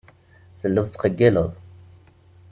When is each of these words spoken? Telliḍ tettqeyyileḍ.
Telliḍ 0.59 0.85
tettqeyyileḍ. 0.87 1.51